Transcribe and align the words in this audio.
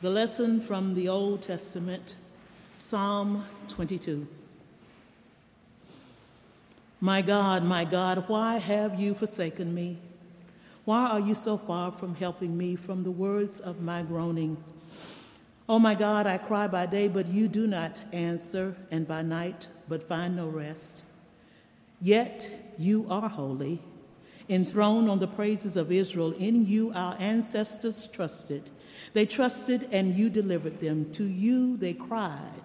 The 0.00 0.10
lesson 0.10 0.60
from 0.60 0.94
the 0.94 1.08
Old 1.08 1.42
Testament, 1.42 2.14
Psalm 2.76 3.44
22. 3.66 4.28
My 7.00 7.20
God, 7.20 7.64
my 7.64 7.84
God, 7.84 8.28
why 8.28 8.58
have 8.58 9.00
you 9.00 9.12
forsaken 9.12 9.74
me? 9.74 9.98
Why 10.84 11.10
are 11.10 11.18
you 11.18 11.34
so 11.34 11.56
far 11.56 11.90
from 11.90 12.14
helping 12.14 12.56
me 12.56 12.76
from 12.76 13.02
the 13.02 13.10
words 13.10 13.58
of 13.58 13.82
my 13.82 14.02
groaning? 14.02 14.56
Oh 15.68 15.80
my 15.80 15.96
God, 15.96 16.28
I 16.28 16.38
cry 16.38 16.68
by 16.68 16.86
day, 16.86 17.08
but 17.08 17.26
you 17.26 17.48
do 17.48 17.66
not 17.66 18.00
answer, 18.12 18.76
and 18.92 19.04
by 19.04 19.22
night, 19.22 19.66
but 19.88 20.04
find 20.04 20.36
no 20.36 20.46
rest. 20.46 21.06
Yet 22.00 22.48
you 22.78 23.04
are 23.10 23.28
holy, 23.28 23.80
enthroned 24.48 25.10
on 25.10 25.18
the 25.18 25.26
praises 25.26 25.76
of 25.76 25.90
Israel. 25.90 26.30
In 26.38 26.66
you 26.66 26.92
our 26.94 27.16
ancestors 27.18 28.06
trusted. 28.06 28.70
They 29.12 29.26
trusted, 29.26 29.88
and 29.92 30.14
you 30.14 30.30
delivered 30.30 30.80
them. 30.80 31.10
To 31.12 31.24
you 31.24 31.76
they 31.76 31.94
cried 31.94 32.62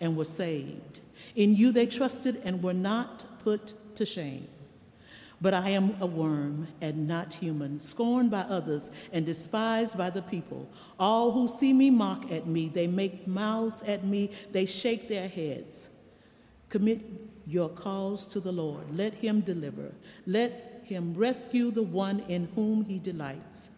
and 0.00 0.16
were 0.16 0.24
saved. 0.24 1.00
In 1.34 1.54
you 1.54 1.72
they 1.72 1.86
trusted 1.86 2.40
and 2.44 2.62
were 2.62 2.74
not 2.74 3.24
put 3.42 3.74
to 3.96 4.06
shame. 4.06 4.48
But 5.40 5.52
I 5.52 5.70
am 5.70 5.96
a 6.00 6.06
worm 6.06 6.68
and 6.80 7.06
not 7.06 7.34
human, 7.34 7.78
scorned 7.78 8.30
by 8.30 8.40
others 8.40 8.90
and 9.12 9.26
despised 9.26 9.98
by 9.98 10.08
the 10.08 10.22
people. 10.22 10.68
All 10.98 11.32
who 11.32 11.46
see 11.46 11.74
me 11.74 11.90
mock 11.90 12.32
at 12.32 12.46
me, 12.46 12.68
they 12.68 12.86
make 12.86 13.26
mouths 13.26 13.82
at 13.82 14.02
me, 14.04 14.30
they 14.52 14.64
shake 14.64 15.08
their 15.08 15.28
heads. 15.28 15.90
Commit 16.70 17.02
your 17.46 17.68
cause 17.68 18.26
to 18.28 18.40
the 18.40 18.52
Lord. 18.52 18.96
Let 18.96 19.14
him 19.14 19.42
deliver. 19.42 19.92
Let 20.26 20.82
him 20.84 21.14
rescue 21.14 21.70
the 21.70 21.82
one 21.82 22.20
in 22.20 22.48
whom 22.54 22.84
he 22.84 22.98
delights. 22.98 23.72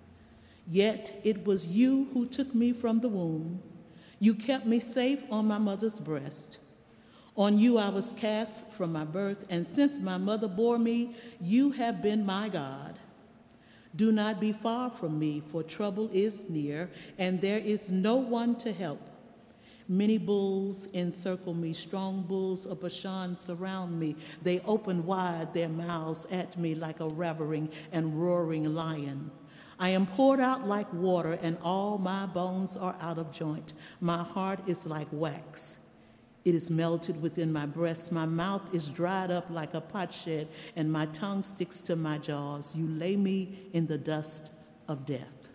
Yet 0.70 1.18
it 1.24 1.46
was 1.46 1.68
you 1.68 2.08
who 2.12 2.26
took 2.26 2.54
me 2.54 2.72
from 2.72 3.00
the 3.00 3.08
womb. 3.08 3.62
You 4.20 4.34
kept 4.34 4.66
me 4.66 4.78
safe 4.78 5.22
on 5.30 5.46
my 5.46 5.58
mother's 5.58 5.98
breast. 5.98 6.58
On 7.36 7.58
you 7.58 7.78
I 7.78 7.88
was 7.88 8.12
cast 8.12 8.72
from 8.72 8.92
my 8.92 9.04
birth, 9.04 9.46
and 9.48 9.66
since 9.66 10.00
my 10.00 10.18
mother 10.18 10.48
bore 10.48 10.78
me, 10.78 11.14
you 11.40 11.70
have 11.70 12.02
been 12.02 12.26
my 12.26 12.48
God. 12.48 12.98
Do 13.94 14.12
not 14.12 14.40
be 14.40 14.52
far 14.52 14.90
from 14.90 15.18
me, 15.18 15.40
for 15.46 15.62
trouble 15.62 16.10
is 16.12 16.50
near, 16.50 16.90
and 17.16 17.40
there 17.40 17.58
is 17.58 17.90
no 17.90 18.16
one 18.16 18.56
to 18.56 18.72
help. 18.72 19.00
Many 19.88 20.18
bulls 20.18 20.88
encircle 20.92 21.54
me, 21.54 21.72
strong 21.72 22.22
bulls 22.22 22.66
of 22.66 22.82
Bashan 22.82 23.36
surround 23.36 23.98
me. 23.98 24.16
They 24.42 24.60
open 24.60 25.06
wide 25.06 25.54
their 25.54 25.70
mouths 25.70 26.26
at 26.30 26.58
me 26.58 26.74
like 26.74 27.00
a 27.00 27.08
ravening 27.08 27.70
and 27.90 28.20
roaring 28.20 28.74
lion. 28.74 29.30
I 29.78 29.90
am 29.90 30.06
poured 30.06 30.40
out 30.40 30.66
like 30.66 30.92
water, 30.92 31.38
and 31.42 31.56
all 31.62 31.98
my 31.98 32.26
bones 32.26 32.76
are 32.76 32.96
out 33.00 33.18
of 33.18 33.32
joint. 33.32 33.74
My 34.00 34.22
heart 34.22 34.60
is 34.66 34.86
like 34.86 35.08
wax 35.12 35.88
it 36.48 36.54
is 36.54 36.70
melted 36.70 37.20
within 37.20 37.52
my 37.52 37.66
breast. 37.66 38.10
My 38.10 38.24
mouth 38.24 38.74
is 38.74 38.88
dried 38.88 39.30
up 39.30 39.50
like 39.50 39.74
a 39.74 39.82
potsherd, 39.82 40.48
and 40.76 40.90
my 40.90 41.04
tongue 41.06 41.42
sticks 41.42 41.82
to 41.82 41.94
my 41.94 42.16
jaws. 42.16 42.74
You 42.74 42.86
lay 42.86 43.16
me 43.16 43.68
in 43.74 43.86
the 43.86 43.98
dust 43.98 44.54
of 44.88 45.04
death. 45.04 45.50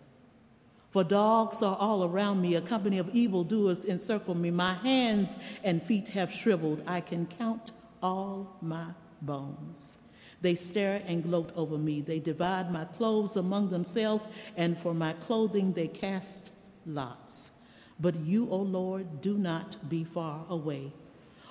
For 0.90 1.02
dogs 1.02 1.64
are 1.64 1.76
all 1.80 2.04
around 2.04 2.40
me, 2.40 2.54
a 2.54 2.60
company 2.60 2.98
of 2.98 3.12
evildoers 3.12 3.84
encircle 3.84 4.36
me. 4.36 4.52
My 4.52 4.74
hands 4.74 5.36
and 5.64 5.82
feet 5.82 6.10
have 6.10 6.32
shriveled. 6.32 6.84
I 6.86 7.00
can 7.00 7.26
count 7.26 7.72
all 8.00 8.56
my 8.62 8.86
bones. 9.20 10.12
They 10.44 10.54
stare 10.54 11.00
and 11.06 11.22
gloat 11.22 11.52
over 11.56 11.78
me. 11.78 12.02
They 12.02 12.20
divide 12.20 12.70
my 12.70 12.84
clothes 12.84 13.34
among 13.38 13.70
themselves, 13.70 14.28
and 14.58 14.78
for 14.78 14.92
my 14.92 15.14
clothing 15.14 15.72
they 15.72 15.88
cast 15.88 16.52
lots. 16.84 17.62
But 17.98 18.14
you, 18.16 18.50
O 18.50 18.58
Lord, 18.58 19.22
do 19.22 19.38
not 19.38 19.88
be 19.88 20.04
far 20.04 20.44
away. 20.50 20.92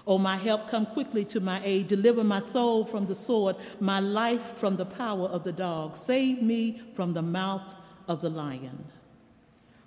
O 0.05 0.19
my 0.19 0.35
help, 0.35 0.69
come 0.69 0.85
quickly 0.85 1.25
to 1.25 1.39
my 1.39 1.59
aid. 1.63 1.87
Deliver 1.87 2.23
my 2.23 2.37
soul 2.37 2.85
from 2.85 3.07
the 3.07 3.15
sword, 3.15 3.55
my 3.79 3.99
life 3.99 4.43
from 4.43 4.75
the 4.75 4.85
power 4.85 5.25
of 5.25 5.43
the 5.43 5.53
dog. 5.53 5.95
Save 5.95 6.43
me 6.43 6.79
from 6.93 7.13
the 7.13 7.23
mouth 7.23 7.75
of 8.07 8.21
the 8.21 8.29
lion. 8.29 8.85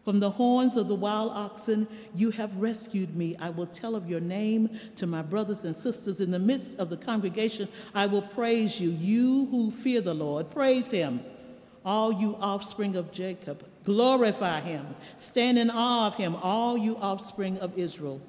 From 0.06 0.20
the 0.20 0.30
horns 0.30 0.76
of 0.76 0.86
the 0.86 0.94
wild 0.94 1.32
oxen, 1.32 1.88
you 2.14 2.30
have 2.30 2.56
rescued 2.58 3.16
me. 3.16 3.34
I 3.40 3.50
will 3.50 3.66
tell 3.66 3.96
of 3.96 4.08
your 4.08 4.20
name 4.20 4.78
to 4.94 5.04
my 5.04 5.20
brothers 5.20 5.64
and 5.64 5.74
sisters. 5.74 6.20
In 6.20 6.30
the 6.30 6.38
midst 6.38 6.78
of 6.78 6.90
the 6.90 6.96
congregation, 6.96 7.66
I 7.92 8.06
will 8.06 8.22
praise 8.22 8.80
you. 8.80 8.90
You 8.90 9.46
who 9.46 9.72
fear 9.72 10.00
the 10.00 10.14
Lord, 10.14 10.48
praise 10.48 10.92
him. 10.92 11.24
All 11.84 12.12
you 12.12 12.36
offspring 12.40 12.94
of 12.94 13.10
Jacob, 13.10 13.68
Glorify 13.82 14.60
him. 14.60 14.94
Stand 15.16 15.58
in 15.58 15.70
awe 15.70 16.06
of 16.06 16.14
him, 16.14 16.36
all 16.36 16.78
you 16.78 16.96
offspring 16.98 17.58
of 17.58 17.76
Israel. 17.76 18.20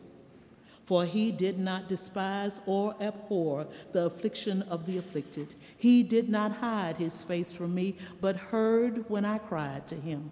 For 0.86 1.06
he 1.06 1.32
did 1.32 1.60
not 1.60 1.88
despise 1.88 2.60
or 2.66 2.96
abhor 3.00 3.68
the 3.92 4.06
affliction 4.06 4.64
of 4.64 4.88
the 4.88 4.98
afflicted. 4.98 5.54
He 5.78 6.02
did 6.02 6.28
not 6.28 6.54
hide 6.54 6.96
his 6.96 7.22
face 7.22 7.52
from 7.52 7.76
me, 7.76 7.98
but 8.20 8.36
heard 8.36 9.08
when 9.12 9.26
I 9.26 9.38
cried 9.38 9.88
to 9.90 9.96
him. 9.96 10.32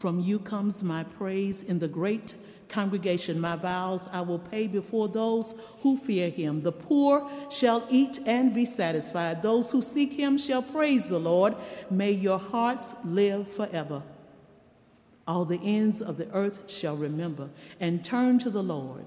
From 0.00 0.18
you 0.18 0.38
comes 0.38 0.82
my 0.82 1.04
praise 1.04 1.62
in 1.62 1.78
the 1.78 1.86
great 1.86 2.34
congregation. 2.70 3.38
My 3.38 3.56
vows 3.56 4.08
I 4.10 4.22
will 4.22 4.38
pay 4.38 4.66
before 4.66 5.08
those 5.08 5.60
who 5.82 5.98
fear 5.98 6.30
him. 6.30 6.62
The 6.62 6.72
poor 6.72 7.28
shall 7.50 7.86
eat 7.90 8.18
and 8.26 8.54
be 8.54 8.64
satisfied. 8.64 9.42
Those 9.42 9.70
who 9.70 9.82
seek 9.82 10.14
him 10.14 10.38
shall 10.38 10.62
praise 10.62 11.10
the 11.10 11.18
Lord. 11.18 11.54
May 11.90 12.12
your 12.12 12.38
hearts 12.38 12.96
live 13.04 13.46
forever. 13.46 14.02
All 15.26 15.44
the 15.44 15.60
ends 15.62 16.00
of 16.00 16.16
the 16.16 16.32
earth 16.32 16.70
shall 16.70 16.96
remember 16.96 17.50
and 17.78 18.02
turn 18.02 18.38
to 18.38 18.50
the 18.50 18.62
Lord, 18.62 19.04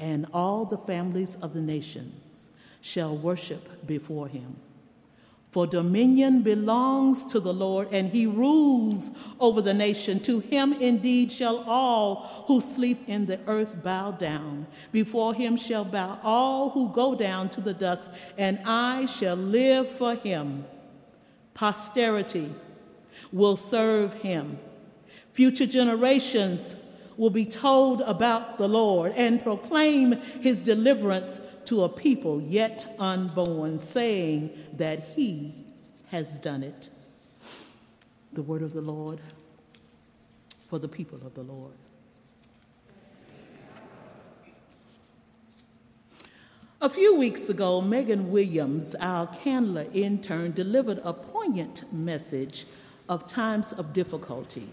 and 0.00 0.26
all 0.34 0.64
the 0.64 0.78
families 0.78 1.36
of 1.40 1.54
the 1.54 1.62
nations 1.62 2.48
shall 2.80 3.16
worship 3.16 3.86
before 3.86 4.26
him. 4.26 4.56
For 5.52 5.66
dominion 5.66 6.40
belongs 6.40 7.26
to 7.26 7.38
the 7.38 7.52
Lord, 7.52 7.88
and 7.92 8.08
he 8.08 8.26
rules 8.26 9.10
over 9.38 9.60
the 9.60 9.74
nation. 9.74 10.18
To 10.20 10.38
him 10.40 10.72
indeed 10.72 11.30
shall 11.30 11.58
all 11.66 12.44
who 12.46 12.62
sleep 12.62 13.06
in 13.06 13.26
the 13.26 13.38
earth 13.46 13.82
bow 13.84 14.12
down. 14.12 14.66
Before 14.92 15.34
him 15.34 15.58
shall 15.58 15.84
bow 15.84 16.18
all 16.22 16.70
who 16.70 16.88
go 16.88 17.14
down 17.14 17.50
to 17.50 17.60
the 17.60 17.74
dust, 17.74 18.14
and 18.38 18.60
I 18.64 19.04
shall 19.04 19.36
live 19.36 19.90
for 19.90 20.14
him. 20.14 20.64
Posterity 21.52 22.48
will 23.30 23.56
serve 23.56 24.14
him. 24.14 24.58
Future 25.34 25.66
generations 25.66 26.76
will 27.18 27.30
be 27.30 27.44
told 27.44 28.00
about 28.02 28.56
the 28.56 28.68
Lord 28.68 29.12
and 29.16 29.42
proclaim 29.42 30.12
his 30.40 30.64
deliverance 30.64 31.42
to 31.72 31.84
a 31.84 31.88
people 31.88 32.38
yet 32.38 32.86
unborn, 32.98 33.78
saying 33.78 34.50
that 34.74 35.02
he 35.16 35.54
has 36.10 36.38
done 36.38 36.62
it. 36.62 36.90
The 38.34 38.42
word 38.42 38.60
of 38.60 38.74
the 38.74 38.82
Lord 38.82 39.20
for 40.68 40.78
the 40.78 40.86
people 40.86 41.18
of 41.24 41.32
the 41.32 41.40
Lord. 41.40 41.72
A 46.82 46.90
few 46.90 47.18
weeks 47.18 47.48
ago, 47.48 47.80
Megan 47.80 48.30
Williams, 48.30 48.94
our 48.96 49.26
Candler 49.28 49.86
intern, 49.94 50.52
delivered 50.52 51.00
a 51.02 51.14
poignant 51.14 51.90
message 51.90 52.66
of 53.08 53.26
times 53.26 53.72
of 53.72 53.94
difficulty, 53.94 54.68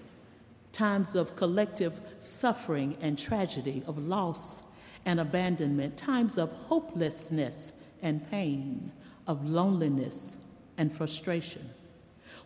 times 0.73 1.15
of 1.15 1.37
collective 1.37 1.93
suffering 2.17 2.97
and 2.99 3.17
tragedy, 3.17 3.83
of 3.87 3.97
loss 3.97 4.69
and 5.05 5.19
abandonment, 5.19 5.97
times 5.97 6.37
of 6.37 6.51
hopelessness 6.53 7.83
and 8.01 8.29
pain, 8.29 8.91
of 9.27 9.45
loneliness 9.45 10.51
and 10.77 10.95
frustration. 10.95 11.69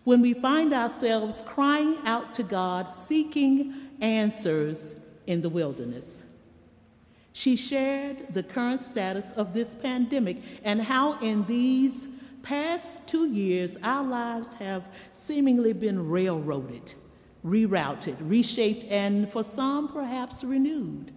When 0.03 0.21
we 0.21 0.33
find 0.33 0.73
ourselves 0.73 1.43
crying 1.45 1.97
out 2.05 2.33
to 2.35 2.43
God, 2.43 2.89
seeking 2.89 3.73
answers 4.01 5.07
in 5.27 5.41
the 5.41 5.49
wilderness. 5.49 6.41
She 7.31 7.55
shared 7.55 8.33
the 8.33 8.43
current 8.43 8.79
status 8.79 9.31
of 9.31 9.53
this 9.53 9.73
pandemic 9.73 10.37
and 10.63 10.81
how, 10.81 11.17
in 11.19 11.45
these 11.45 12.21
past 12.43 13.07
two 13.07 13.27
years, 13.27 13.77
our 13.81 14.03
lives 14.03 14.53
have 14.55 14.87
seemingly 15.11 15.73
been 15.73 16.09
railroaded, 16.09 16.93
rerouted, 17.43 18.17
reshaped, 18.19 18.85
and 18.91 19.29
for 19.29 19.43
some, 19.43 19.87
perhaps 19.87 20.43
renewed 20.43 21.11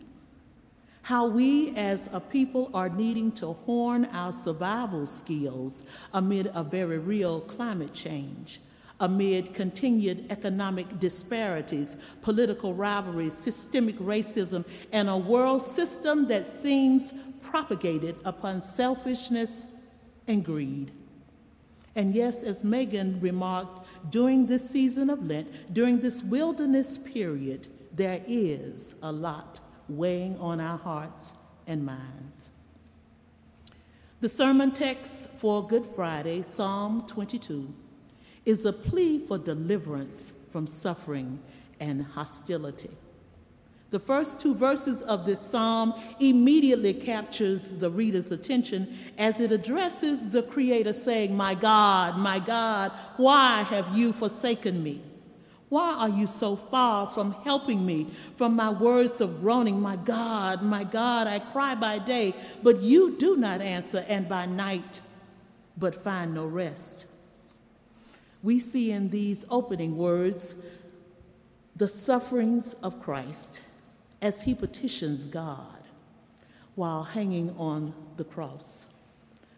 how 1.06 1.25
we 1.25 1.73
as 1.76 2.12
a 2.12 2.19
people 2.19 2.69
are 2.75 2.88
needing 2.88 3.31
to 3.31 3.53
hone 3.53 4.05
our 4.06 4.32
survival 4.32 5.06
skills 5.06 5.85
amid 6.12 6.50
a 6.53 6.64
very 6.64 6.99
real 6.99 7.43
climate 7.43 7.94
change, 7.94 8.58
amid 8.99 9.55
continued 9.55 10.26
economic 10.32 10.99
disparities, 10.99 11.94
political 12.23 12.75
rivalries, 12.75 13.35
systemic 13.35 13.97
racism, 14.00 14.67
and 14.93 15.08
a 15.08 15.17
world 15.17 15.62
system 15.62 16.26
that 16.26 16.49
seems 16.49 17.14
propagated 17.41 18.17
upon 18.25 18.61
selfishness 18.61 19.87
and 20.26 20.44
greed. 20.44 20.91
And 21.94 22.17
yes, 22.17 22.43
as 22.43 22.64
Megan 22.64 23.20
remarked, 23.20 23.87
during 24.11 24.47
this 24.47 24.69
season 24.69 25.09
of 25.11 25.25
Lent, 25.25 25.73
during 25.73 26.00
this 26.00 26.25
wilderness 26.25 26.99
period, 26.99 27.69
there 27.93 28.23
is 28.26 28.99
a 29.05 29.12
lot 29.12 29.61
weighing 29.88 30.38
on 30.38 30.61
our 30.61 30.79
hearts 30.79 31.35
and 31.67 31.85
minds. 31.85 32.50
The 34.21 34.29
sermon 34.29 34.71
text 34.73 35.29
for 35.31 35.67
Good 35.67 35.85
Friday, 35.85 36.43
Psalm 36.43 37.06
22, 37.06 37.73
is 38.44 38.65
a 38.65 38.73
plea 38.73 39.19
for 39.19 39.38
deliverance 39.38 40.47
from 40.50 40.67
suffering 40.67 41.41
and 41.81 42.03
hostility. 42.03 42.91
The 43.91 44.00
first 44.00 44.41
two 44.41 44.55
verses 44.55 45.03
of 45.03 45.27
this 45.27 45.41
psalm 45.41 45.94
immediately 46.19 46.93
captures 46.93 47.77
the 47.77 47.91
reader's 47.91 48.33
attention 48.33 48.88
as 49.17 49.41
it 49.41 49.53
addresses 49.53 50.31
the 50.31 50.43
creator 50.43 50.93
saying, 50.93 51.37
"My 51.37 51.55
God, 51.55 52.19
my 52.19 52.38
God, 52.41 52.91
why 53.17 53.62
have 53.62 53.97
you 53.97 54.12
forsaken 54.12 54.83
me?" 54.83 55.03
Why 55.68 55.96
are 55.98 56.08
you 56.08 56.26
so 56.26 56.54
far 56.54 57.08
from 57.08 57.32
helping 57.42 57.84
me, 57.84 58.06
from 58.36 58.54
my 58.54 58.70
words 58.70 59.20
of 59.20 59.40
groaning? 59.40 59.80
My 59.80 59.96
God, 59.96 60.62
my 60.62 60.84
God, 60.84 61.26
I 61.26 61.40
cry 61.40 61.74
by 61.74 61.98
day, 61.98 62.34
but 62.62 62.80
you 62.82 63.16
do 63.18 63.36
not 63.36 63.60
answer, 63.60 64.04
and 64.08 64.28
by 64.28 64.46
night, 64.46 65.00
but 65.76 65.94
find 65.94 66.34
no 66.34 66.46
rest. 66.46 67.10
We 68.44 68.60
see 68.60 68.92
in 68.92 69.10
these 69.10 69.44
opening 69.50 69.96
words 69.96 70.64
the 71.74 71.88
sufferings 71.88 72.74
of 72.74 73.02
Christ 73.02 73.60
as 74.22 74.42
he 74.42 74.54
petitions 74.54 75.26
God 75.26 75.82
while 76.76 77.02
hanging 77.02 77.50
on 77.58 77.92
the 78.16 78.24
cross. 78.24 78.94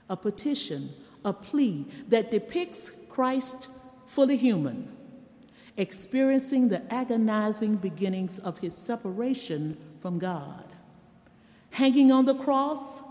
A 0.09 0.17
petition, 0.17 0.89
a 1.23 1.35
plea 1.35 1.85
that 2.09 2.31
depicts 2.31 2.91
Christ 3.11 3.71
fully 4.07 4.39
human 4.39 4.98
experiencing 5.79 6.69
the 6.69 6.93
agonizing 6.93 7.77
beginnings 7.77 8.39
of 8.39 8.59
his 8.59 8.77
separation 8.77 9.79
from 10.01 10.19
God. 10.19 10.65
Hanging 11.71 12.11
on 12.13 12.25
the 12.25 12.35
cross, 12.35 13.03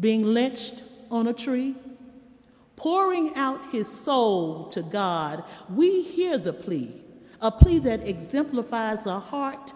being 0.00 0.22
lynched 0.22 0.82
on 1.10 1.26
a 1.26 1.32
tree, 1.32 1.74
pouring 2.74 3.34
out 3.36 3.70
his 3.70 3.88
soul 3.88 4.68
to 4.68 4.82
God, 4.82 5.44
we 5.70 6.02
hear 6.02 6.38
the 6.38 6.52
plea, 6.52 6.92
a 7.40 7.50
plea 7.50 7.78
that 7.80 8.06
exemplifies 8.08 9.06
a 9.06 9.20
heart 9.20 9.72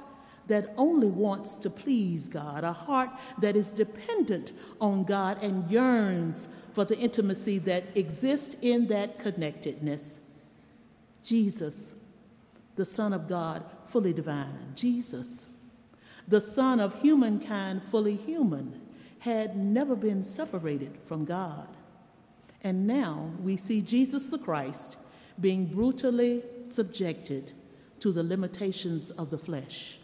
that 0.47 0.75
only 0.77 1.09
wants 1.09 1.57
to 1.57 1.71
please 1.71 2.29
God, 2.29 2.65
a 2.65 2.73
heart 2.73 3.11
that 3.41 3.57
is 3.57 3.71
dependent 3.71 4.53
on 4.81 5.05
God 5.05 5.41
and 5.43 5.71
yearns 5.71 6.49
for 6.75 6.85
the 6.85 6.99
intimacy 6.99 7.59
that 7.59 7.85
exists 7.97 8.57
in 8.61 8.89
that 8.89 9.19
connectedness. 9.19 10.30
Jesus, 11.23 12.05
the 12.77 12.85
Son 12.85 13.13
of 13.13 13.29
God, 13.29 13.65
fully 13.87 14.13
divine. 14.13 14.73
Jesus, 14.75 15.57
the 16.27 16.41
Son 16.41 16.81
of 16.81 17.03
humankind, 17.03 17.83
fully 17.83 18.17
human, 18.17 18.81
had 19.21 19.57
never 19.57 19.97
been 19.97 20.23
separated 20.23 20.97
from 21.05 21.25
God. 21.25 21.69
And 22.63 22.87
now 22.87 23.33
we 23.41 23.57
see 23.57 23.81
Jesus 23.83 24.29
the 24.29 24.39
Christ 24.39 24.99
being 25.41 25.67
brutally 25.67 26.43
subjected 26.63 27.53
to 28.01 28.13
the 28.13 28.23
limitations 28.23 29.11
of 29.11 29.31
the 29.31 29.39
flesh. 29.39 29.99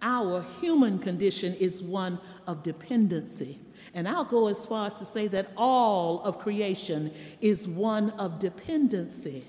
Our 0.00 0.42
human 0.60 0.98
condition 0.98 1.54
is 1.54 1.82
one 1.82 2.20
of 2.46 2.62
dependency. 2.62 3.58
And 3.94 4.08
I'll 4.08 4.24
go 4.24 4.48
as 4.48 4.66
far 4.66 4.86
as 4.86 4.98
to 4.98 5.04
say 5.04 5.28
that 5.28 5.50
all 5.56 6.22
of 6.22 6.38
creation 6.38 7.10
is 7.40 7.66
one 7.66 8.10
of 8.10 8.38
dependency. 8.38 9.44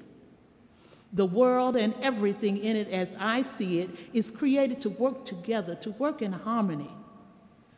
The 1.12 1.26
world 1.26 1.76
and 1.76 1.94
everything 2.02 2.58
in 2.58 2.76
it, 2.76 2.90
as 2.90 3.18
I 3.20 3.42
see 3.42 3.80
it, 3.80 3.90
is 4.14 4.30
created 4.30 4.82
to 4.82 4.90
work 4.90 5.26
together, 5.26 5.76
to 5.76 5.92
work 5.92 6.22
in 6.22 6.32
harmony. 6.32 6.90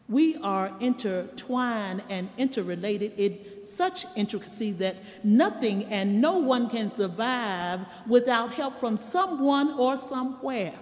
We 0.09 0.35
are 0.37 0.73
intertwined 0.81 2.03
and 2.09 2.29
interrelated 2.37 3.13
in 3.17 3.63
such 3.63 4.05
intricacy 4.17 4.73
that 4.73 4.97
nothing 5.23 5.85
and 5.85 6.19
no 6.19 6.39
one 6.39 6.69
can 6.69 6.91
survive 6.91 7.79
without 8.05 8.51
help 8.51 8.77
from 8.77 8.97
someone 8.97 9.71
or 9.79 9.95
somewhere. 9.95 10.73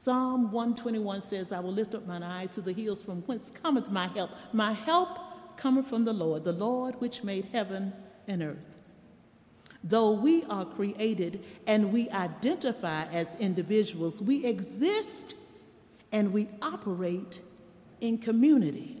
Psalm 0.00 0.50
121 0.50 1.20
says, 1.20 1.52
I 1.52 1.60
will 1.60 1.74
lift 1.74 1.94
up 1.94 2.06
mine 2.06 2.22
eyes 2.22 2.48
to 2.52 2.62
the 2.62 2.72
hills 2.72 3.02
from 3.02 3.20
whence 3.24 3.50
cometh 3.50 3.90
my 3.90 4.06
help. 4.06 4.30
My 4.50 4.72
help 4.72 5.18
cometh 5.58 5.88
from 5.88 6.06
the 6.06 6.12
Lord, 6.14 6.42
the 6.42 6.54
Lord 6.54 6.94
which 7.02 7.22
made 7.22 7.44
heaven 7.52 7.92
and 8.26 8.42
earth. 8.42 8.78
Though 9.84 10.12
we 10.12 10.42
are 10.44 10.64
created 10.64 11.44
and 11.66 11.92
we 11.92 12.08
identify 12.08 13.04
as 13.12 13.38
individuals, 13.40 14.22
we 14.22 14.46
exist 14.46 15.36
and 16.12 16.32
we 16.32 16.48
operate 16.62 17.42
in 18.00 18.16
community 18.16 18.99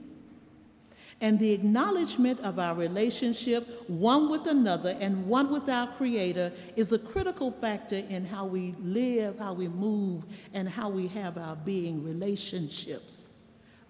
and 1.20 1.38
the 1.38 1.52
acknowledgement 1.52 2.40
of 2.40 2.58
our 2.58 2.74
relationship, 2.74 3.88
one 3.88 4.30
with 4.30 4.46
another 4.46 4.96
and 5.00 5.26
one 5.26 5.50
with 5.50 5.68
our 5.68 5.86
Creator, 5.86 6.52
is 6.76 6.92
a 6.92 6.98
critical 6.98 7.50
factor 7.50 8.02
in 8.08 8.24
how 8.24 8.46
we 8.46 8.74
live, 8.80 9.38
how 9.38 9.52
we 9.52 9.68
move, 9.68 10.24
and 10.54 10.68
how 10.68 10.88
we 10.88 11.08
have 11.08 11.36
our 11.36 11.56
being 11.56 12.02
relationships. 12.02 13.34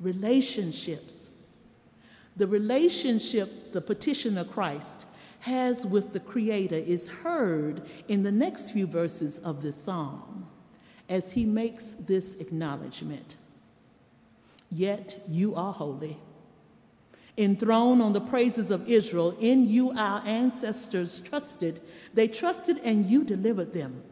Relationships. 0.00 1.31
The 2.37 2.47
relationship 2.47 3.73
the 3.73 3.81
petitioner 3.81 4.44
Christ 4.44 5.06
has 5.41 5.87
with 5.87 6.12
the 6.12 6.21
Creator 6.21 6.77
is 6.77 7.09
heard 7.09 7.82
in 8.09 8.23
the 8.23 8.32
next 8.32 8.71
few 8.71 8.87
verses 8.87 9.38
of 9.38 9.62
this 9.62 9.77
psalm 9.77 10.49
as 11.09 11.32
he 11.32 11.44
makes 11.44 11.94
this 11.94 12.41
acknowledgement 12.41 13.37
Yet 14.71 15.21
you 15.29 15.55
are 15.56 15.73
holy 15.73 16.17
enthroned 17.37 18.03
on 18.03 18.12
the 18.12 18.21
praises 18.21 18.71
of 18.71 18.88
Israel. 18.88 19.37
In 19.41 19.67
you 19.67 19.93
our 19.93 20.23
ancestors 20.27 21.21
trusted. 21.21 21.81
They 22.15 22.29
trusted 22.29 22.79
and 22.85 23.06
you 23.06 23.25
delivered 23.25 23.73
them. 23.73 24.03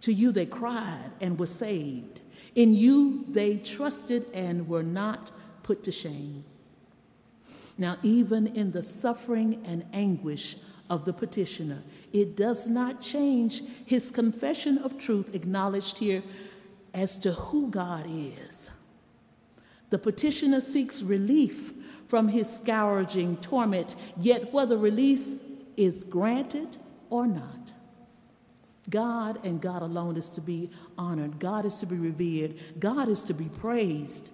To 0.00 0.12
you 0.12 0.32
they 0.32 0.46
cried 0.46 1.10
and 1.20 1.38
were 1.38 1.46
saved. 1.46 2.20
In 2.54 2.74
you 2.74 3.24
they 3.28 3.58
trusted 3.58 4.26
and 4.34 4.68
were 4.68 4.82
not 4.82 5.30
put 5.62 5.82
to 5.84 5.92
shame. 5.92 6.44
Now, 7.76 7.96
even 8.02 8.46
in 8.48 8.70
the 8.70 8.82
suffering 8.82 9.62
and 9.66 9.84
anguish 9.92 10.56
of 10.88 11.04
the 11.04 11.12
petitioner, 11.12 11.82
it 12.12 12.36
does 12.36 12.68
not 12.68 13.00
change 13.00 13.62
his 13.86 14.10
confession 14.10 14.78
of 14.78 14.98
truth 14.98 15.34
acknowledged 15.34 15.98
here 15.98 16.22
as 16.92 17.18
to 17.18 17.32
who 17.32 17.68
God 17.70 18.06
is. 18.06 18.70
The 19.90 19.98
petitioner 19.98 20.60
seeks 20.60 21.02
relief 21.02 21.72
from 22.14 22.28
his 22.28 22.48
scourging 22.48 23.36
torment, 23.38 23.96
yet 24.16 24.52
whether 24.52 24.76
release 24.76 25.42
is 25.76 26.04
granted 26.04 26.76
or 27.10 27.26
not. 27.26 27.72
God 28.88 29.44
and 29.44 29.60
God 29.60 29.82
alone 29.82 30.16
is 30.16 30.28
to 30.30 30.40
be 30.40 30.70
honored. 30.96 31.40
God 31.40 31.64
is 31.64 31.78
to 31.78 31.86
be 31.86 31.96
revered. 31.96 32.54
God 32.78 33.08
is 33.08 33.24
to 33.24 33.34
be 33.34 33.46
praised. 33.58 34.30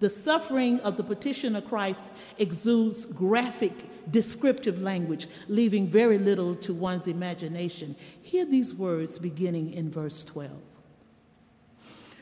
The 0.00 0.10
suffering 0.10 0.80
of 0.80 0.96
the 0.96 1.04
petitioner 1.04 1.60
Christ 1.60 2.14
exudes 2.40 3.06
graphic, 3.06 3.74
descriptive 4.10 4.82
language, 4.82 5.28
leaving 5.46 5.86
very 5.86 6.18
little 6.18 6.56
to 6.56 6.74
one's 6.74 7.06
imagination. 7.06 7.94
Hear 8.22 8.44
these 8.44 8.74
words 8.74 9.20
beginning 9.20 9.72
in 9.72 9.88
verse 9.88 10.24
12. 10.24 10.50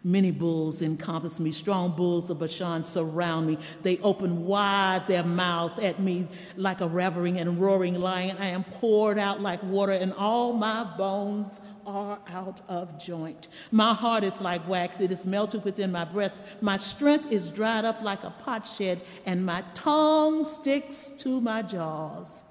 Many 0.02 0.30
bulls 0.30 0.80
encompass 0.80 1.38
me, 1.40 1.50
strong 1.50 1.90
bulls 1.94 2.30
of 2.30 2.40
Bashan 2.40 2.84
surround 2.84 3.46
me. 3.46 3.58
They 3.82 3.98
open 3.98 4.46
wide 4.46 5.06
their 5.06 5.22
mouths 5.22 5.78
at 5.78 6.00
me 6.00 6.26
like 6.56 6.80
a 6.80 6.88
ravening 6.88 7.38
and 7.38 7.60
roaring 7.60 8.00
lion. 8.00 8.38
I 8.40 8.46
am 8.46 8.64
poured 8.64 9.18
out 9.18 9.42
like 9.42 9.62
water, 9.62 9.92
and 9.92 10.14
all 10.14 10.54
my 10.54 10.84
bones 10.96 11.60
are 11.86 12.18
out 12.32 12.62
of 12.66 12.98
joint. 12.98 13.48
My 13.70 13.92
heart 13.92 14.24
is 14.24 14.40
like 14.40 14.66
wax, 14.66 15.00
it 15.02 15.10
is 15.10 15.26
melted 15.26 15.64
within 15.64 15.92
my 15.92 16.06
breast. 16.06 16.62
My 16.62 16.78
strength 16.78 17.30
is 17.30 17.50
dried 17.50 17.84
up 17.84 18.00
like 18.00 18.24
a 18.24 18.30
potsherd, 18.30 19.00
and 19.26 19.44
my 19.44 19.62
tongue 19.74 20.44
sticks 20.44 21.10
to 21.18 21.42
my 21.42 21.60
jaws. 21.60 22.44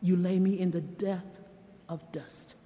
You 0.00 0.14
lay 0.14 0.38
me 0.38 0.60
in 0.60 0.70
the 0.70 0.80
depth 0.80 1.40
of 1.88 2.12
dust. 2.12 2.63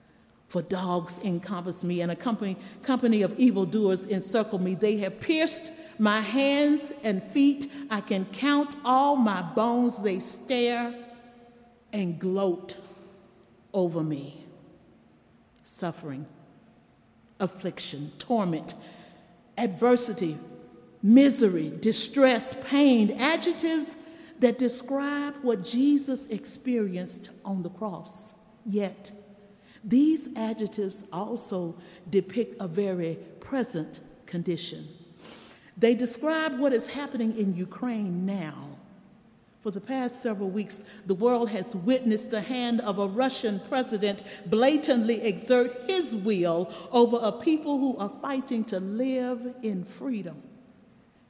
For 0.49 0.63
dogs 0.63 1.23
encompass 1.25 1.85
me, 1.85 2.01
and 2.01 2.11
a 2.11 2.17
company, 2.17 2.57
company 2.83 3.21
of 3.21 3.39
evildoers 3.39 4.07
encircle 4.09 4.59
me. 4.59 4.75
They 4.75 4.97
have 4.99 5.21
pierced 5.21 5.73
my 6.01 6.21
hands 6.21 6.93
and 7.05 7.23
feet. 7.23 7.71
I 7.91 8.01
can 8.01 8.25
count 8.27 8.75
all 8.83 9.17
my 9.17 9.43
bones. 9.43 10.03
They 10.03 10.19
stare 10.21 10.95
and 11.93 12.19
gloat 12.19 12.79
over 13.75 14.03
me. 14.03 14.43
Suffering, 15.63 16.25
affliction, 17.41 18.11
torment, 18.19 18.75
adversity, 19.59 20.39
misery, 21.03 21.71
distress, 21.81 22.57
pain, 22.71 23.11
adjectives 23.19 23.99
that 24.39 24.57
describe 24.57 25.35
what 25.43 25.63
Jesus 25.63 26.29
experienced 26.29 27.33
on 27.45 27.63
the 27.63 27.69
cross. 27.69 28.41
Yet, 28.65 29.13
These 29.89 30.37
adjectives 30.37 31.09
also 31.13 31.75
depict 32.11 32.57
a 32.61 32.69
very 32.69 33.19
present 33.41 34.01
condition. 34.27 34.85
They 35.79 35.95
describe 35.95 36.59
what 36.59 36.75
is 36.75 36.91
happening 36.91 37.39
in 37.39 37.57
Ukraine 37.57 38.27
now. 38.27 38.77
For 39.63 39.71
the 39.71 39.81
past 39.81 40.23
several 40.23 40.51
weeks, 40.51 41.01
the 41.07 41.15
world 41.15 41.49
has 41.51 41.75
witnessed 41.75 42.31
the 42.31 42.43
hand 42.43 42.81
of 42.83 42.99
a 42.99 43.07
Russian 43.07 43.61
president 43.69 44.23
blatantly 44.47 45.23
exert 45.23 45.73
his 45.89 46.15
will 46.15 46.73
over 46.93 47.19
a 47.23 47.33
people 47.33 47.79
who 47.79 47.97
are 47.97 48.09
fighting 48.09 48.65
to 48.65 48.81
live 48.81 49.55
in 49.63 49.85
freedom. 49.85 50.43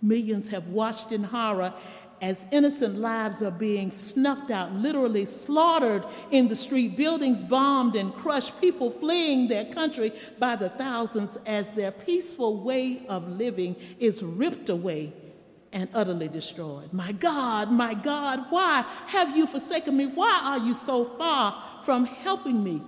Millions 0.03 0.49
have 0.51 0.69
watched 0.69 1.13
in 1.13 1.25
horror 1.25 1.73
as 2.21 2.47
innocent 2.53 2.97
lives 2.97 3.43
are 3.43 3.51
being 3.51 3.91
snuffed 3.91 4.51
out, 4.51 4.73
literally 4.73 5.25
slaughtered 5.25 6.05
in 6.31 6.49
the 6.49 6.57
street, 6.57 6.97
buildings 6.97 7.43
bombed 7.43 7.97
and 7.97 8.15
crushed, 8.15 8.61
people 8.61 8.91
fleeing 8.91 9.49
their 9.49 9.65
country 9.67 10.13
by 10.39 10.57
the 10.57 10.69
thousands 10.69 11.37
as 11.47 11.75
their 11.75 11.93
peaceful 11.93 12.63
way 12.63 13.07
of 13.09 13.29
living 13.39 13.77
is 13.99 14.23
ripped 14.23 14.69
away 14.69 15.13
and 15.73 15.89
utterly 15.95 16.29
destroyed. 16.29 16.93
My 16.93 17.13
God, 17.13 17.71
my 17.71 17.95
God, 17.95 18.47
why 18.51 18.85
have 19.09 19.37
you 19.37 19.47
forsaken 19.47 19.97
me? 19.97 20.07
Why 20.07 20.41
are 20.45 20.59
you 20.59 20.75
so 20.75 21.05
far 21.05 21.63
from 21.85 22.05
helping 22.05 22.63
me? 22.63 22.83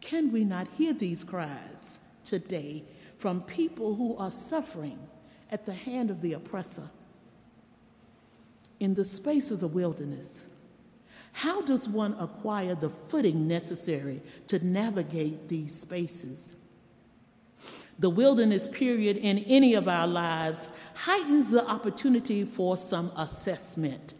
Can 0.00 0.32
we 0.32 0.44
not 0.44 0.68
hear 0.76 0.92
these 0.92 1.24
cries 1.24 2.08
today 2.24 2.84
from 3.18 3.40
people 3.42 3.94
who 3.94 4.16
are 4.16 4.30
suffering 4.30 4.98
at 5.50 5.64
the 5.64 5.72
hand 5.72 6.10
of 6.10 6.20
the 6.20 6.34
oppressor? 6.34 6.88
In 8.82 8.94
the 8.94 9.04
space 9.04 9.52
of 9.52 9.60
the 9.60 9.68
wilderness, 9.68 10.48
how 11.34 11.62
does 11.62 11.88
one 11.88 12.16
acquire 12.18 12.74
the 12.74 12.90
footing 12.90 13.46
necessary 13.46 14.20
to 14.48 14.64
navigate 14.66 15.48
these 15.48 15.72
spaces? 15.72 16.56
The 18.00 18.10
wilderness 18.10 18.66
period 18.66 19.18
in 19.18 19.38
any 19.46 19.74
of 19.74 19.86
our 19.86 20.08
lives 20.08 20.76
heightens 20.96 21.52
the 21.52 21.64
opportunity 21.70 22.44
for 22.44 22.76
some 22.76 23.12
assessment. 23.16 24.14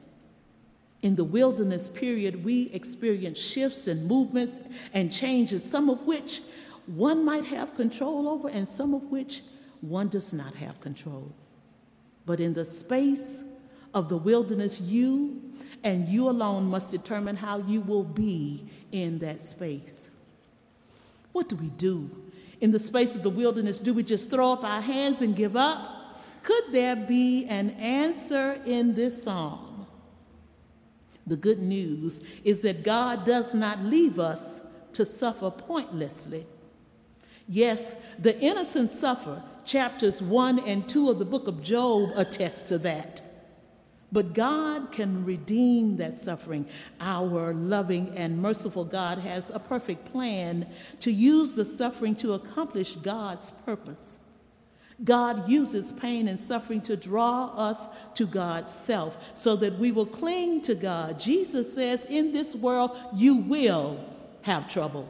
In 1.02 1.16
the 1.16 1.24
wilderness 1.24 1.88
period, 1.88 2.44
we 2.44 2.70
experience 2.70 3.44
shifts 3.44 3.88
and 3.88 4.06
movements 4.06 4.60
and 4.94 5.12
changes, 5.12 5.68
some 5.68 5.90
of 5.90 6.02
which 6.02 6.40
one 6.86 7.24
might 7.24 7.46
have 7.46 7.74
control 7.74 8.28
over 8.28 8.48
and 8.48 8.68
some 8.68 8.94
of 8.94 9.10
which 9.10 9.42
one 9.80 10.06
does 10.06 10.32
not 10.32 10.54
have 10.54 10.80
control. 10.80 11.34
But 12.24 12.38
in 12.38 12.54
the 12.54 12.64
space 12.64 13.48
of 13.94 14.08
the 14.08 14.16
wilderness, 14.16 14.80
you 14.80 15.40
and 15.84 16.08
you 16.08 16.28
alone 16.28 16.64
must 16.64 16.90
determine 16.90 17.36
how 17.36 17.58
you 17.58 17.80
will 17.80 18.04
be 18.04 18.64
in 18.92 19.18
that 19.20 19.40
space. 19.40 20.20
What 21.32 21.48
do 21.48 21.56
we 21.56 21.68
do 21.68 22.10
in 22.60 22.70
the 22.70 22.78
space 22.78 23.14
of 23.16 23.22
the 23.22 23.30
wilderness? 23.30 23.80
Do 23.80 23.94
we 23.94 24.02
just 24.02 24.30
throw 24.30 24.52
up 24.52 24.64
our 24.64 24.80
hands 24.80 25.22
and 25.22 25.34
give 25.34 25.56
up? 25.56 26.16
Could 26.42 26.64
there 26.72 26.96
be 26.96 27.46
an 27.46 27.70
answer 27.70 28.60
in 28.66 28.94
this 28.94 29.22
song? 29.22 29.86
The 31.26 31.36
good 31.36 31.60
news 31.60 32.24
is 32.44 32.62
that 32.62 32.82
God 32.82 33.24
does 33.24 33.54
not 33.54 33.80
leave 33.80 34.18
us 34.18 34.68
to 34.94 35.06
suffer 35.06 35.50
pointlessly. 35.50 36.44
Yes, 37.48 38.14
the 38.18 38.38
innocent 38.40 38.90
suffer. 38.90 39.42
Chapters 39.64 40.20
1 40.20 40.60
and 40.60 40.88
2 40.88 41.10
of 41.10 41.18
the 41.18 41.24
book 41.24 41.46
of 41.46 41.62
Job 41.62 42.10
attest 42.16 42.68
to 42.68 42.78
that. 42.78 43.22
But 44.12 44.34
God 44.34 44.92
can 44.92 45.24
redeem 45.24 45.96
that 45.96 46.12
suffering. 46.12 46.66
Our 47.00 47.54
loving 47.54 48.12
and 48.14 48.40
merciful 48.40 48.84
God 48.84 49.18
has 49.18 49.50
a 49.50 49.58
perfect 49.58 50.12
plan 50.12 50.66
to 51.00 51.10
use 51.10 51.56
the 51.56 51.64
suffering 51.64 52.14
to 52.16 52.34
accomplish 52.34 52.96
God's 52.96 53.50
purpose. 53.50 54.20
God 55.02 55.48
uses 55.48 55.92
pain 55.92 56.28
and 56.28 56.38
suffering 56.38 56.82
to 56.82 56.96
draw 56.96 57.46
us 57.56 58.10
to 58.12 58.26
God's 58.26 58.70
self 58.70 59.36
so 59.36 59.56
that 59.56 59.78
we 59.78 59.90
will 59.90 60.06
cling 60.06 60.60
to 60.62 60.74
God. 60.74 61.18
Jesus 61.18 61.74
says, 61.74 62.06
In 62.06 62.32
this 62.32 62.54
world, 62.54 62.96
you 63.14 63.36
will 63.36 63.98
have 64.42 64.68
trouble. 64.68 65.08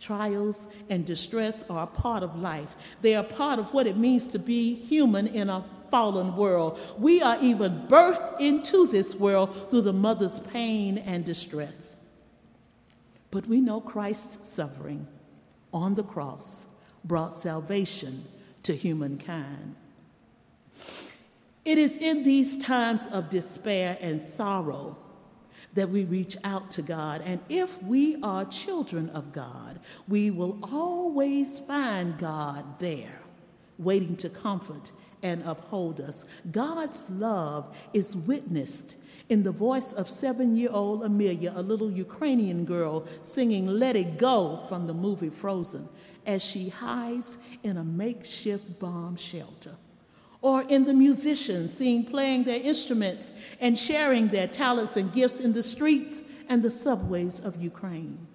Trials 0.00 0.74
and 0.88 1.04
distress 1.04 1.68
are 1.68 1.84
a 1.84 1.86
part 1.86 2.22
of 2.22 2.40
life, 2.40 2.96
they 3.02 3.14
are 3.14 3.22
part 3.22 3.58
of 3.58 3.74
what 3.74 3.86
it 3.86 3.98
means 3.98 4.26
to 4.28 4.38
be 4.38 4.74
human 4.74 5.26
in 5.26 5.50
a 5.50 5.62
fallen 5.90 6.36
world. 6.36 6.78
We 6.98 7.22
are 7.22 7.38
even 7.40 7.86
birthed 7.88 8.40
into 8.40 8.86
this 8.86 9.14
world 9.14 9.70
through 9.70 9.82
the 9.82 9.92
mother's 9.92 10.40
pain 10.40 10.98
and 10.98 11.24
distress. 11.24 12.04
But 13.30 13.46
we 13.46 13.60
know 13.60 13.80
Christ's 13.80 14.46
suffering 14.48 15.06
on 15.72 15.94
the 15.94 16.02
cross 16.02 16.74
brought 17.04 17.32
salvation 17.32 18.24
to 18.64 18.74
humankind. 18.74 19.76
It 21.64 21.78
is 21.78 21.98
in 21.98 22.24
these 22.24 22.62
times 22.62 23.06
of 23.06 23.30
despair 23.30 23.96
and 24.00 24.20
sorrow 24.20 24.96
that 25.74 25.88
we 25.88 26.04
reach 26.04 26.36
out 26.42 26.70
to 26.72 26.82
God. 26.82 27.22
And 27.24 27.40
if 27.48 27.80
we 27.82 28.20
are 28.22 28.44
children 28.44 29.08
of 29.10 29.32
God, 29.32 29.78
we 30.08 30.30
will 30.30 30.58
always 30.72 31.58
find 31.58 32.18
God 32.18 32.78
there, 32.80 33.20
waiting 33.78 34.16
to 34.16 34.28
comfort 34.28 34.92
and 35.22 35.42
uphold 35.44 36.00
us. 36.00 36.24
God's 36.50 37.10
love 37.10 37.76
is 37.92 38.16
witnessed 38.16 38.96
in 39.28 39.44
the 39.44 39.52
voice 39.52 39.92
of 39.92 40.08
seven 40.08 40.56
year 40.56 40.70
old 40.72 41.04
Amelia, 41.04 41.52
a 41.54 41.62
little 41.62 41.90
Ukrainian 41.90 42.64
girl, 42.64 43.06
singing 43.22 43.66
Let 43.66 43.96
It 43.96 44.18
Go 44.18 44.60
from 44.68 44.86
the 44.86 44.94
movie 44.94 45.30
Frozen 45.30 45.88
as 46.26 46.44
she 46.44 46.68
hides 46.68 47.38
in 47.62 47.76
a 47.76 47.84
makeshift 47.84 48.78
bomb 48.80 49.16
shelter. 49.16 49.72
Or 50.42 50.62
in 50.68 50.84
the 50.84 50.94
musicians 50.94 51.76
seen 51.76 52.04
playing 52.04 52.44
their 52.44 52.60
instruments 52.60 53.32
and 53.60 53.78
sharing 53.78 54.28
their 54.28 54.46
talents 54.46 54.96
and 54.96 55.12
gifts 55.12 55.40
in 55.40 55.52
the 55.52 55.62
streets 55.62 56.24
and 56.48 56.62
the 56.62 56.70
subways 56.70 57.44
of 57.44 57.62
Ukraine. 57.62 58.26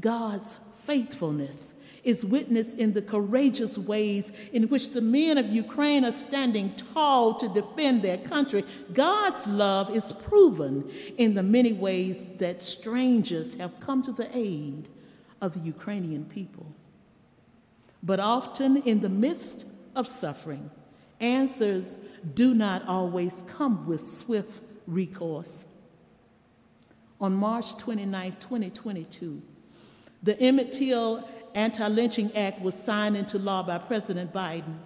God's 0.00 0.56
faithfulness 0.56 1.77
is 2.08 2.24
witnessed 2.24 2.78
in 2.78 2.94
the 2.94 3.02
courageous 3.02 3.76
ways 3.76 4.32
in 4.54 4.62
which 4.70 4.92
the 4.92 5.00
men 5.02 5.36
of 5.36 5.46
Ukraine 5.50 6.06
are 6.06 6.10
standing 6.26 6.74
tall 6.74 7.34
to 7.34 7.46
defend 7.50 8.00
their 8.00 8.16
country. 8.16 8.64
God's 8.94 9.46
love 9.46 9.94
is 9.94 10.10
proven 10.10 10.90
in 11.18 11.34
the 11.34 11.42
many 11.42 11.74
ways 11.74 12.38
that 12.38 12.62
strangers 12.62 13.56
have 13.56 13.78
come 13.78 14.00
to 14.04 14.12
the 14.12 14.26
aid 14.34 14.88
of 15.42 15.52
the 15.52 15.60
Ukrainian 15.60 16.24
people. 16.24 16.74
But 18.02 18.20
often, 18.20 18.78
in 18.78 19.00
the 19.00 19.10
midst 19.10 19.66
of 19.94 20.06
suffering, 20.06 20.70
answers 21.20 21.98
do 22.32 22.54
not 22.54 22.88
always 22.88 23.42
come 23.42 23.86
with 23.86 24.00
swift 24.00 24.62
recourse. 24.86 25.76
On 27.20 27.34
March 27.34 27.76
29, 27.76 28.36
2022, 28.40 29.42
the 30.22 30.40
Emmett 30.40 30.72
Till 30.72 31.28
anti 31.58 31.88
lynching 31.88 32.34
act 32.36 32.62
was 32.62 32.80
signed 32.80 33.16
into 33.16 33.36
law 33.38 33.64
by 33.64 33.78
President 33.78 34.32
Biden. 34.32 34.78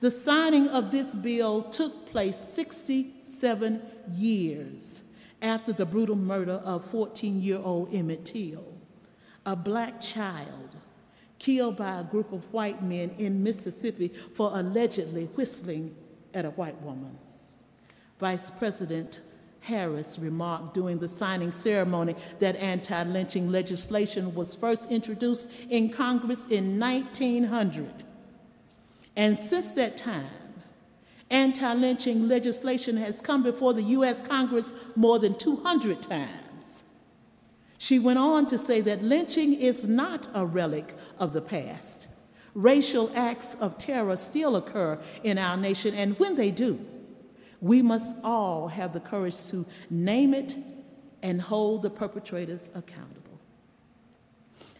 The 0.00 0.12
signing 0.12 0.68
of 0.68 0.92
this 0.92 1.12
bill 1.12 1.62
took 1.62 2.10
place 2.12 2.36
67 2.36 3.82
years 4.14 5.02
after 5.42 5.72
the 5.72 5.84
brutal 5.84 6.14
murder 6.14 6.60
of 6.64 6.84
14 6.84 7.42
year 7.42 7.58
old 7.58 7.92
Emmett 7.92 8.24
Till, 8.24 8.64
a 9.44 9.56
black 9.56 10.00
child 10.00 10.76
killed 11.40 11.76
by 11.76 11.98
a 11.98 12.04
group 12.04 12.32
of 12.32 12.52
white 12.52 12.80
men 12.82 13.10
in 13.18 13.42
Mississippi 13.42 14.08
for 14.08 14.52
allegedly 14.54 15.24
whistling 15.34 15.96
at 16.32 16.44
a 16.44 16.50
white 16.50 16.80
woman. 16.82 17.18
Vice 18.20 18.50
President 18.50 19.20
Harris 19.60 20.18
remarked 20.18 20.74
during 20.74 20.98
the 20.98 21.08
signing 21.08 21.52
ceremony 21.52 22.14
that 22.38 22.56
anti 22.56 23.02
lynching 23.04 23.50
legislation 23.50 24.34
was 24.34 24.54
first 24.54 24.90
introduced 24.90 25.52
in 25.70 25.90
Congress 25.90 26.50
in 26.50 26.78
1900. 26.78 28.04
And 29.16 29.38
since 29.38 29.72
that 29.72 29.96
time, 29.96 30.26
anti 31.30 31.72
lynching 31.74 32.28
legislation 32.28 32.96
has 32.96 33.20
come 33.20 33.42
before 33.42 33.74
the 33.74 33.82
U.S. 33.82 34.26
Congress 34.26 34.72
more 34.96 35.18
than 35.18 35.34
200 35.34 36.02
times. 36.02 36.84
She 37.78 37.98
went 37.98 38.18
on 38.18 38.46
to 38.46 38.58
say 38.58 38.80
that 38.80 39.02
lynching 39.02 39.54
is 39.54 39.88
not 39.88 40.28
a 40.34 40.44
relic 40.44 40.94
of 41.18 41.32
the 41.32 41.40
past. 41.40 42.08
Racial 42.54 43.10
acts 43.14 43.54
of 43.60 43.78
terror 43.78 44.16
still 44.16 44.56
occur 44.56 44.98
in 45.22 45.38
our 45.38 45.56
nation, 45.56 45.94
and 45.94 46.18
when 46.18 46.34
they 46.34 46.50
do, 46.50 46.84
we 47.60 47.82
must 47.82 48.16
all 48.24 48.68
have 48.68 48.92
the 48.92 49.00
courage 49.00 49.48
to 49.50 49.66
name 49.90 50.34
it 50.34 50.56
and 51.22 51.40
hold 51.40 51.82
the 51.82 51.90
perpetrators 51.90 52.70
accountable. 52.74 53.40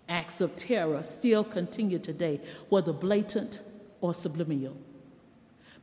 Acts 0.09 0.41
of 0.41 0.57
terror 0.57 1.03
still 1.03 1.45
continue 1.45 1.99
today, 1.99 2.41
whether 2.69 2.93
blatant 2.93 3.61
or 4.01 4.15
subliminal. 4.15 4.77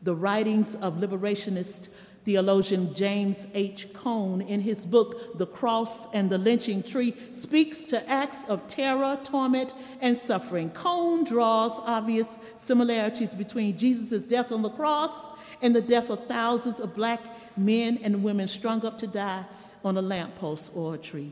The 0.01 0.15
writings 0.15 0.75
of 0.75 0.95
liberationist 0.95 1.93
Theologian 2.25 2.91
James 2.95 3.47
H. 3.53 3.93
Cone, 3.93 4.41
in 4.41 4.61
his 4.61 4.83
book, 4.83 5.37
The 5.37 5.45
Cross 5.45 6.11
and 6.11 6.27
the 6.27 6.39
Lynching 6.39 6.81
Tree, 6.81 7.13
speaks 7.31 7.83
to 7.83 8.09
acts 8.09 8.49
of 8.49 8.67
terror, 8.67 9.19
torment, 9.23 9.75
and 10.01 10.17
suffering. 10.17 10.71
Cone 10.71 11.23
draws 11.23 11.79
obvious 11.81 12.39
similarities 12.55 13.35
between 13.35 13.77
Jesus' 13.77 14.27
death 14.27 14.51
on 14.51 14.63
the 14.63 14.71
cross 14.71 15.27
and 15.65 15.75
the 15.75 15.81
death 15.81 16.09
of 16.09 16.27
thousands 16.27 16.79
of 16.79 16.93
black 16.93 17.19
men 17.57 17.99
and 18.03 18.23
women 18.23 18.47
strung 18.47 18.85
up 18.85 18.97
to 18.99 19.07
die 19.07 19.43
on 19.83 19.97
a 19.97 20.01
lamppost 20.01 20.71
or 20.75 20.95
a 20.95 20.97
tree. 20.97 21.31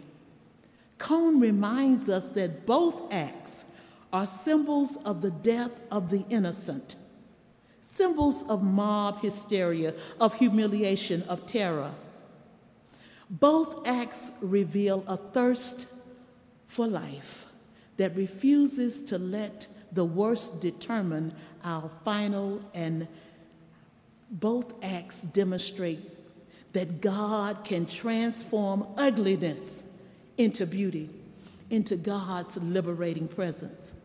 Cone 0.98 1.40
reminds 1.40 2.10
us 2.10 2.32
that 2.32 2.66
both 2.66 3.13
acts 3.13 3.78
are 4.12 4.25
symbols 4.25 4.98
of 5.06 5.22
the 5.22 5.32
death 5.32 5.80
of 5.92 6.10
the 6.10 6.25
innocent 6.30 6.96
symbols 7.94 8.50
of 8.50 8.63
mob 8.63 9.22
hysteria, 9.22 9.94
of 10.20 10.34
humiliation, 10.36 11.22
of 11.30 11.46
terror. 11.46 11.92
Both 13.30 13.88
acts 13.88 14.40
reveal 14.42 15.04
a 15.08 15.16
thirst 15.16 15.88
for 16.66 16.88
life 16.88 17.46
that 17.98 18.16
refuses 18.16 19.04
to 19.04 19.20
let 19.20 19.68
the 19.92 20.06
worst 20.06 20.60
determine 20.62 21.36
our 21.63 21.90
final, 22.04 22.62
and 22.74 23.08
both 24.34 24.84
acts 24.84 25.24
demonstrate 25.24 26.00
that 26.74 27.02
God 27.02 27.63
can 27.63 27.86
transform 27.86 28.86
ugliness 28.98 30.02
into 30.38 30.66
beauty, 30.66 31.10
into 31.70 31.96
God's 31.96 32.62
liberating 32.62 33.28
presence. 33.28 34.02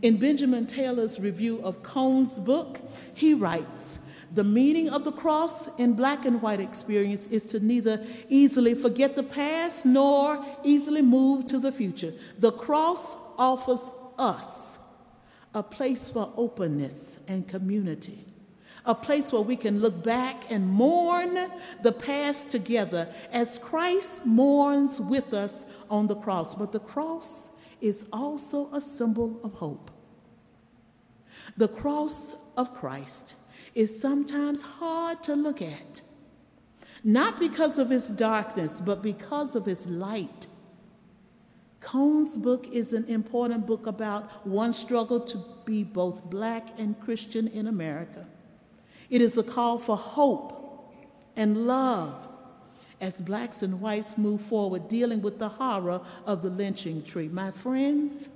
In 0.00 0.16
Benjamin 0.16 0.66
Taylor's 0.66 1.20
review 1.20 1.60
of 1.62 1.82
Cone's 1.82 2.38
book, 2.38 2.80
he 3.14 3.34
writes, 3.34 4.06
the 4.32 4.44
meaning 4.44 4.88
of 4.90 5.04
the 5.04 5.10
cross 5.12 5.76
in 5.80 5.94
black 5.94 6.24
and 6.24 6.40
white 6.40 6.60
experience 6.60 7.26
is 7.26 7.42
to 7.46 7.58
neither 7.58 8.00
easily 8.28 8.74
forget 8.74 9.16
the 9.16 9.24
past 9.24 9.84
nor 9.84 10.44
easily 10.62 11.02
move 11.02 11.46
to 11.46 11.58
the 11.58 11.72
future. 11.72 12.12
The 12.38 12.52
cross 12.52 13.16
offers 13.36 13.90
us 14.18 14.86
a 15.52 15.64
place 15.64 16.10
for 16.10 16.32
openness 16.36 17.24
and 17.28 17.48
community, 17.48 18.20
a 18.84 18.94
place 18.94 19.32
where 19.32 19.42
we 19.42 19.56
can 19.56 19.80
look 19.80 20.02
back 20.02 20.50
and 20.50 20.68
mourn 20.68 21.36
the 21.82 21.92
past 21.92 22.50
together 22.50 23.08
as 23.32 23.58
Christ 23.58 24.26
mourns 24.26 25.00
with 25.00 25.34
us 25.34 25.84
on 25.90 26.06
the 26.06 26.16
cross. 26.16 26.54
But 26.54 26.72
the 26.72 26.80
cross 26.80 27.58
is 27.80 28.08
also 28.12 28.70
a 28.72 28.80
symbol 28.80 29.40
of 29.44 29.54
hope. 29.54 29.90
The 31.56 31.68
cross 31.68 32.36
of 32.56 32.74
Christ 32.74 33.36
is 33.74 34.00
sometimes 34.00 34.62
hard 34.62 35.22
to 35.24 35.34
look 35.34 35.62
at, 35.62 36.02
not 37.04 37.38
because 37.38 37.78
of 37.78 37.92
its 37.92 38.08
darkness, 38.08 38.80
but 38.80 39.02
because 39.02 39.56
of 39.56 39.68
its 39.68 39.86
light. 39.88 40.46
Cone's 41.80 42.36
book 42.36 42.68
is 42.72 42.92
an 42.92 43.04
important 43.06 43.66
book 43.66 43.86
about 43.86 44.46
one 44.46 44.72
struggle 44.72 45.20
to 45.20 45.38
be 45.64 45.82
both 45.82 46.28
black 46.28 46.68
and 46.78 46.98
Christian 47.00 47.48
in 47.48 47.66
America. 47.66 48.28
It 49.10 49.20
is 49.20 49.36
a 49.36 49.42
call 49.42 49.78
for 49.78 49.96
hope 49.96 50.94
and 51.36 51.66
love 51.66 52.28
as 53.00 53.20
blacks 53.20 53.62
and 53.62 53.80
whites 53.80 54.18
move 54.18 54.40
forward 54.40 54.88
dealing 54.88 55.22
with 55.22 55.38
the 55.38 55.48
horror 55.48 56.00
of 56.26 56.42
the 56.42 56.50
lynching 56.50 57.02
tree. 57.02 57.28
My 57.28 57.50
friends, 57.50 58.28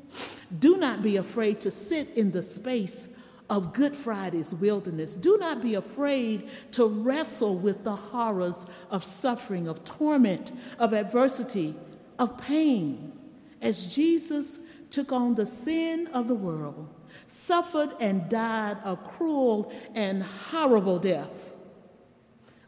do 0.58 0.76
not 0.76 1.02
be 1.02 1.16
afraid 1.16 1.60
to 1.62 1.70
sit 1.70 2.08
in 2.16 2.30
the 2.30 2.42
space 2.42 3.16
of 3.50 3.74
Good 3.74 3.94
Friday's 3.94 4.54
wilderness. 4.54 5.14
Do 5.14 5.36
not 5.38 5.62
be 5.62 5.74
afraid 5.74 6.48
to 6.72 6.86
wrestle 6.86 7.58
with 7.58 7.84
the 7.84 7.94
horrors 7.94 8.66
of 8.90 9.04
suffering, 9.04 9.68
of 9.68 9.84
torment, 9.84 10.52
of 10.78 10.94
adversity, 10.94 11.74
of 12.18 12.40
pain, 12.40 13.12
as 13.60 13.94
Jesus 13.94 14.60
took 14.90 15.12
on 15.12 15.34
the 15.34 15.46
sin 15.46 16.06
of 16.14 16.28
the 16.28 16.34
world, 16.34 16.88
suffered 17.26 17.90
and 18.00 18.28
died 18.28 18.78
a 18.84 18.96
cruel 18.96 19.72
and 19.94 20.22
horrible 20.22 20.98
death. 20.98 21.54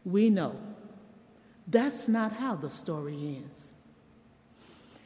We 0.05 0.29
know 0.29 0.55
that's 1.67 2.07
not 2.07 2.31
how 2.31 2.55
the 2.55 2.69
story 2.69 3.37
ends. 3.41 3.73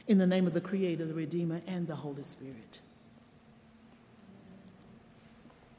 In 0.06 0.18
the 0.18 0.26
name 0.26 0.46
of 0.46 0.52
the 0.52 0.60
Creator, 0.60 1.06
the 1.06 1.14
Redeemer, 1.14 1.60
and 1.66 1.86
the 1.86 1.96
Holy 1.96 2.22
Spirit. 2.22 2.80